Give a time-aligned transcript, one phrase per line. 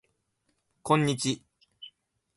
[0.81, 1.43] こんにち